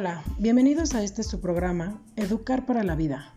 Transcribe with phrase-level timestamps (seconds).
[0.00, 3.34] Hola, bienvenidos a este su programa, Educar para la Vida.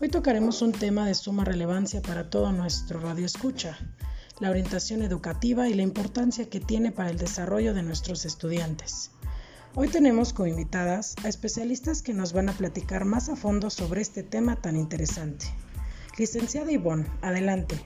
[0.00, 3.76] Hoy tocaremos un tema de suma relevancia para todo nuestro radio escucha,
[4.38, 9.10] la orientación educativa y la importancia que tiene para el desarrollo de nuestros estudiantes.
[9.74, 14.00] Hoy tenemos como invitadas a especialistas que nos van a platicar más a fondo sobre
[14.00, 15.46] este tema tan interesante.
[16.16, 17.84] Licenciada Ivonne, adelante.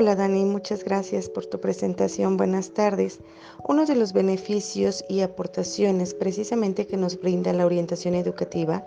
[0.00, 2.38] Hola Dani, muchas gracias por tu presentación.
[2.38, 3.20] Buenas tardes.
[3.68, 8.82] Uno de los beneficios y aportaciones precisamente que nos brinda la orientación educativa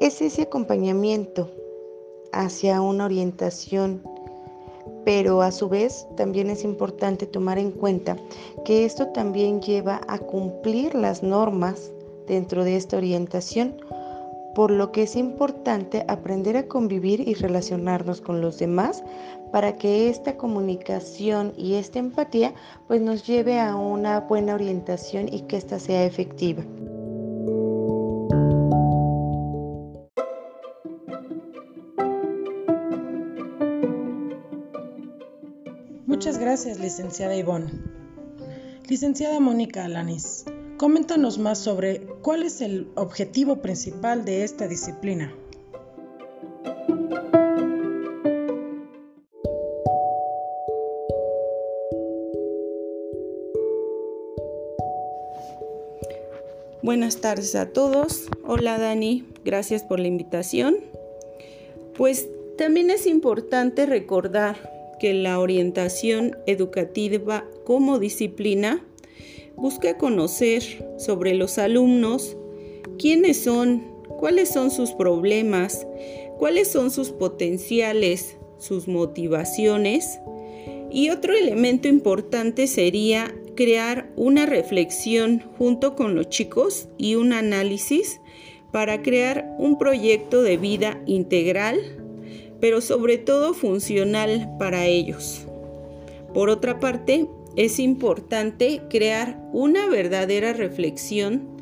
[0.00, 1.48] es ese acompañamiento
[2.32, 4.02] hacia una orientación,
[5.04, 8.16] pero a su vez también es importante tomar en cuenta
[8.64, 11.92] que esto también lleva a cumplir las normas
[12.26, 13.80] dentro de esta orientación,
[14.58, 19.04] por lo que es importante aprender a convivir y relacionarnos con los demás
[19.52, 22.54] para que esta comunicación y esta empatía
[22.88, 26.64] pues nos lleve a una buena orientación y que ésta sea efectiva.
[36.04, 37.70] Muchas gracias, licenciada Ivonne.
[38.88, 40.46] Licenciada Mónica Alanis,
[40.78, 45.32] coméntanos más sobre cuál es el objetivo principal de esta disciplina.
[56.82, 58.28] Buenas tardes a todos.
[58.44, 60.76] Hola Dani, gracias por la invitación.
[61.96, 68.84] Pues también es importante recordar que la orientación educativa como disciplina
[69.58, 70.62] busca conocer
[70.98, 72.36] sobre los alumnos
[72.98, 73.82] quiénes son,
[74.18, 75.86] cuáles son sus problemas,
[76.38, 80.20] cuáles son sus potenciales, sus motivaciones.
[80.90, 88.20] Y otro elemento importante sería crear una reflexión junto con los chicos y un análisis
[88.72, 91.78] para crear un proyecto de vida integral
[92.60, 95.46] pero sobre todo funcional para ellos.
[96.34, 101.56] Por otra parte, es importante crear una verdadera reflexión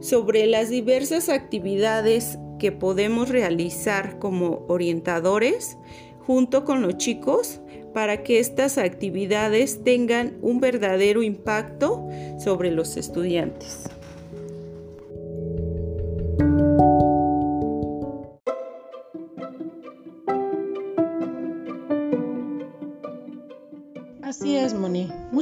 [0.00, 5.78] sobre las diversas actividades que podemos realizar como orientadores
[6.20, 7.60] junto con los chicos
[7.94, 12.06] para que estas actividades tengan un verdadero impacto
[12.38, 13.88] sobre los estudiantes.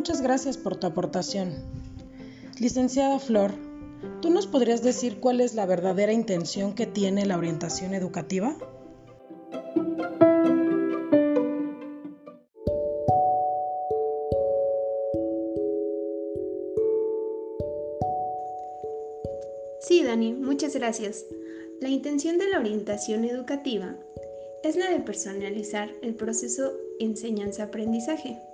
[0.06, 1.52] Muchas gracias por tu aportación.
[2.60, 3.50] Licenciada Flor,
[4.22, 8.56] ¿tú nos podrías decir cuál es la verdadera intención que tiene la orientación educativa?
[19.80, 21.24] Sí, Dani, muchas gracias.
[21.80, 23.96] La intención de la orientación educativa
[24.62, 28.45] es la de personalizar el proceso enseñanza-aprendizaje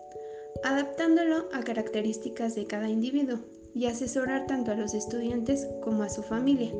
[0.64, 3.38] adaptándolo a características de cada individuo
[3.74, 6.72] y asesorar tanto a los estudiantes como a su familia.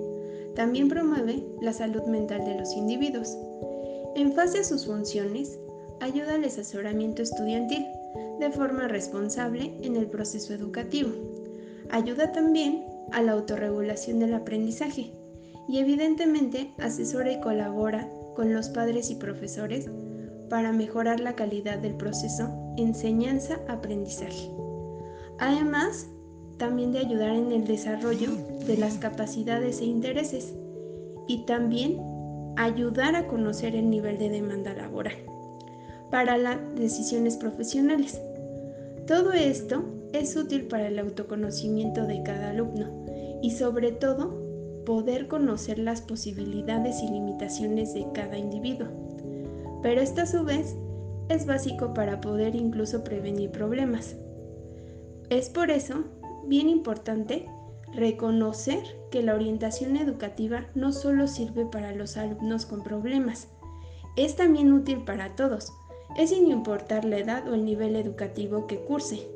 [0.55, 3.37] También promueve la salud mental de los individuos.
[4.15, 5.59] En fase a sus funciones,
[6.01, 7.87] ayuda al asesoramiento estudiantil
[8.39, 11.11] de forma responsable en el proceso educativo.
[11.91, 15.13] Ayuda también a la autorregulación del aprendizaje
[15.69, 19.89] y evidentemente asesora y colabora con los padres y profesores
[20.53, 24.51] para mejorar la calidad del proceso enseñanza-aprendizaje.
[25.39, 26.11] Además,
[26.59, 28.29] también de ayudar en el desarrollo
[28.67, 30.53] de las capacidades e intereses
[31.27, 32.03] y también
[32.59, 35.15] ayudar a conocer el nivel de demanda laboral
[36.11, 38.21] para las decisiones profesionales.
[39.07, 43.07] Todo esto es útil para el autoconocimiento de cada alumno
[43.41, 44.39] y sobre todo
[44.85, 49.02] poder conocer las posibilidades y limitaciones de cada individuo.
[49.83, 50.77] Pero esto a su vez
[51.29, 54.17] es básico para poder incluso prevenir problemas.
[55.29, 56.05] Es por eso
[56.47, 57.47] bien importante
[57.95, 63.49] reconocer que la orientación educativa no solo sirve para los alumnos con problemas,
[64.17, 65.73] es también útil para todos,
[66.17, 69.27] es sin importar la edad o el nivel educativo que curse,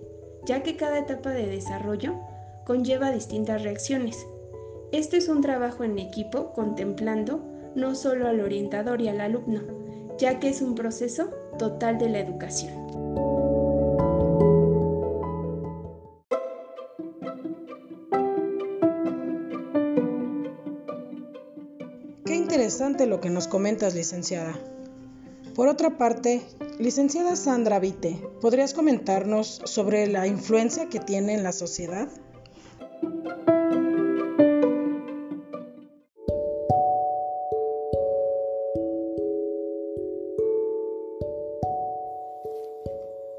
[0.44, 2.14] ya que cada etapa de desarrollo
[2.66, 4.26] conlleva distintas reacciones.
[4.92, 7.42] Este es un trabajo en equipo contemplando
[7.74, 9.60] no solo al orientador y al alumno,
[10.18, 12.86] ya que es un proceso total de la educación.
[22.24, 24.58] Qué interesante lo que nos comentas, licenciada.
[25.54, 26.42] Por otra parte,
[26.78, 32.08] licenciada Sandra Vite, ¿podrías comentarnos sobre la influencia que tiene en la sociedad?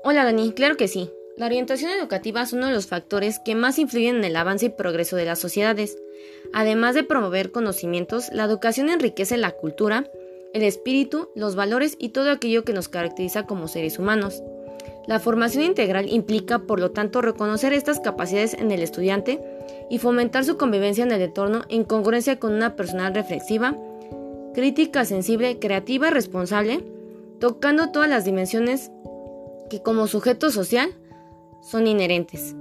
[0.09, 1.11] Hola Dani, claro que sí.
[1.35, 4.69] La orientación educativa es uno de los factores que más influyen en el avance y
[4.69, 5.97] progreso de las sociedades.
[6.53, 10.09] Además de promover conocimientos, la educación enriquece la cultura,
[10.53, 14.41] el espíritu, los valores y todo aquello que nos caracteriza como seres humanos.
[15.07, 19.41] La formación integral implica, por lo tanto, reconocer estas capacidades en el estudiante
[19.89, 23.75] y fomentar su convivencia en el entorno en congruencia con una personal reflexiva,
[24.53, 26.81] crítica, sensible, creativa responsable,
[27.41, 28.89] tocando todas las dimensiones
[29.69, 30.89] que como sujeto social
[31.61, 32.55] son inherentes.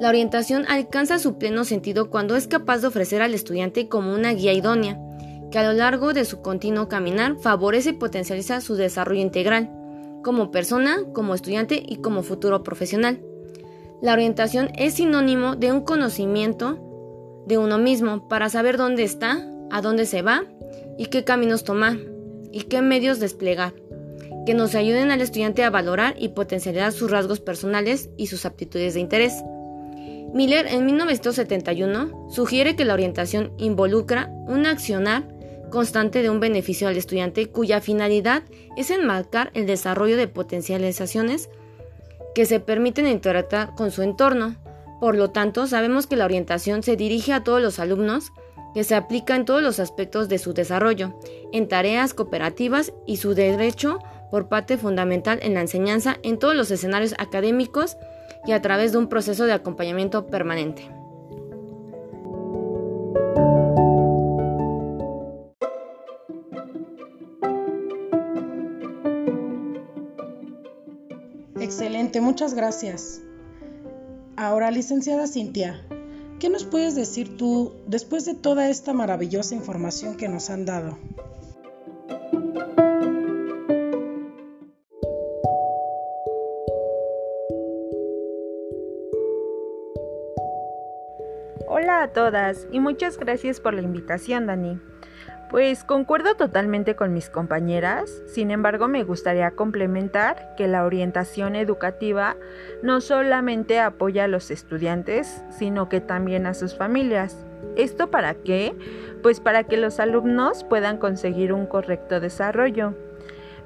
[0.00, 4.32] La orientación alcanza su pleno sentido cuando es capaz de ofrecer al estudiante como una
[4.32, 4.98] guía idónea,
[5.50, 9.70] que a lo largo de su continuo caminar favorece y potencializa su desarrollo integral,
[10.22, 13.20] como persona, como estudiante y como futuro profesional.
[14.00, 16.78] La orientación es sinónimo de un conocimiento
[17.46, 20.44] de uno mismo para saber dónde está, a dónde se va
[20.96, 21.96] y qué caminos tomar
[22.52, 23.74] y qué medios desplegar
[24.48, 28.94] que nos ayuden al estudiante a valorar y potencializar sus rasgos personales y sus aptitudes
[28.94, 29.44] de interés.
[30.32, 35.28] Miller en 1971 sugiere que la orientación involucra un accionar
[35.70, 38.42] constante de un beneficio al estudiante cuya finalidad
[38.78, 41.50] es enmarcar el desarrollo de potencializaciones
[42.34, 44.56] que se permiten interactuar con su entorno.
[44.98, 48.32] Por lo tanto, sabemos que la orientación se dirige a todos los alumnos
[48.72, 51.18] que se aplica en todos los aspectos de su desarrollo,
[51.52, 53.98] en tareas cooperativas y su derecho
[54.30, 57.96] por parte fundamental en la enseñanza en todos los escenarios académicos
[58.46, 60.90] y a través de un proceso de acompañamiento permanente.
[71.60, 73.20] Excelente, muchas gracias.
[74.36, 75.84] Ahora, licenciada Cintia,
[76.38, 80.96] ¿qué nos puedes decir tú después de toda esta maravillosa información que nos han dado?
[91.98, 94.78] A todas y muchas gracias por la invitación, Dani.
[95.50, 102.36] Pues concuerdo totalmente con mis compañeras, sin embargo me gustaría complementar que la orientación educativa
[102.84, 107.44] no solamente apoya a los estudiantes, sino que también a sus familias.
[107.74, 108.76] ¿Esto para qué?
[109.20, 112.94] Pues para que los alumnos puedan conseguir un correcto desarrollo.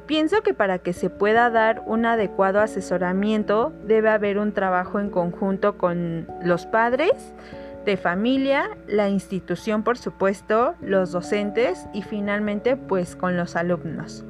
[0.06, 5.10] Pienso que para que se pueda dar un adecuado asesoramiento debe haber un trabajo en
[5.10, 7.34] conjunto con los padres,
[7.84, 14.24] de familia, la institución por supuesto, los docentes y finalmente pues con los alumnos.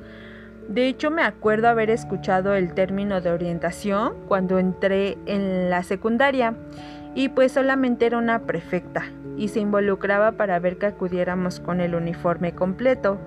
[0.68, 6.54] De hecho me acuerdo haber escuchado el término de orientación cuando entré en la secundaria
[7.14, 9.04] y pues solamente era una prefecta
[9.36, 13.18] y se involucraba para ver que acudiéramos con el uniforme completo.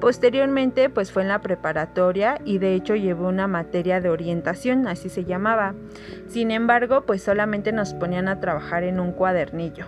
[0.00, 5.08] Posteriormente, pues fue en la preparatoria y de hecho llevó una materia de orientación, así
[5.08, 5.74] se llamaba.
[6.28, 9.86] Sin embargo, pues solamente nos ponían a trabajar en un cuadernillo.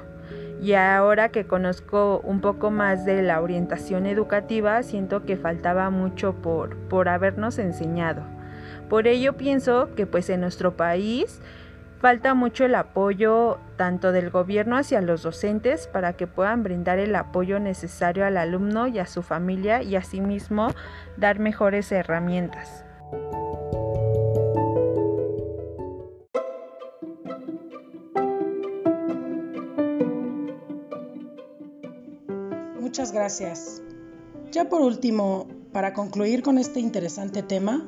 [0.61, 6.35] Y ahora que conozco un poco más de la orientación educativa, siento que faltaba mucho
[6.35, 8.23] por, por habernos enseñado.
[8.89, 11.41] Por ello pienso que pues en nuestro país
[12.01, 17.17] Falta mucho el apoyo tanto del gobierno hacia los docentes para que puedan brindar el
[17.17, 20.69] apoyo necesario al alumno y a su familia y asimismo
[21.17, 22.85] dar mejores herramientas.
[32.79, 33.83] Muchas gracias.
[34.53, 37.85] Ya por último, para concluir con este interesante tema,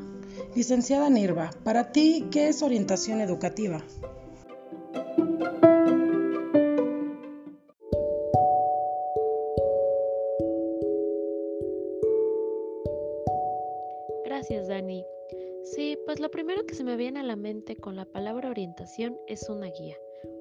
[0.55, 3.81] Licenciada Nirva, para ti, ¿qué es orientación educativa?
[14.41, 15.05] Gracias, Dani.
[15.65, 19.19] Sí, pues lo primero que se me viene a la mente con la palabra orientación
[19.27, 19.99] es una guía,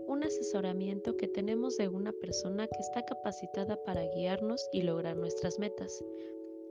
[0.07, 5.59] un asesoramiento que tenemos de una persona que está capacitada para guiarnos y lograr nuestras
[5.59, 6.01] metas.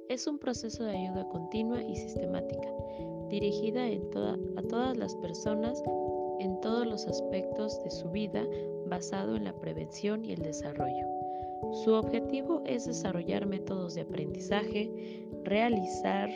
[0.08, 2.72] Es un proceso de ayuda continua y sistemática,
[3.28, 5.82] dirigida a todas las personas
[6.40, 8.42] en todos los aspectos de su vida
[8.86, 11.06] basado en la prevención y el desarrollo.
[11.84, 16.30] Su objetivo es desarrollar métodos de aprendizaje, realizar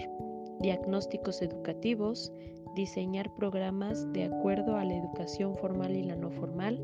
[0.61, 2.33] diagnósticos educativos,
[2.75, 6.81] diseñar programas de acuerdo a la educación formal y la no formal,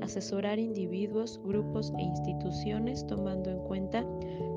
[0.00, 4.04] asesorar individuos, grupos e instituciones tomando en cuenta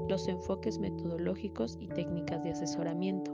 [0.09, 3.31] los enfoques metodológicos y técnicas de asesoramiento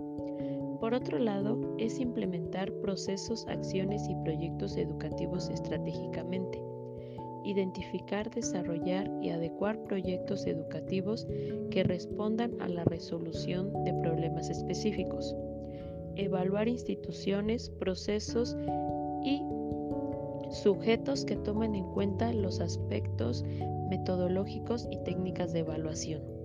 [0.79, 6.70] Por otro lado, es implementar procesos, acciones y proyectos educativos estratégicamente.
[7.43, 11.27] Identificar, desarrollar y adecuar proyectos educativos
[11.69, 15.35] que respondan a la resolución de problemas específicos.
[16.15, 18.55] Evaluar instituciones, procesos
[19.23, 19.41] y
[20.51, 23.43] sujetos que tomen en cuenta los aspectos
[23.89, 26.40] metodológicos y técnicas de evaluación.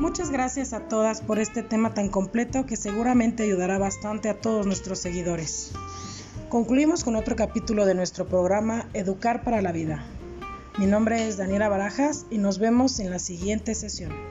[0.00, 4.64] Muchas gracias a todas por este tema tan completo que seguramente ayudará bastante a todos
[4.64, 5.72] nuestros seguidores.
[6.48, 10.02] Concluimos con otro capítulo de nuestro programa Educar para la Vida.
[10.78, 14.29] Mi nombre es Daniela Barajas y nos vemos en la siguiente sesión.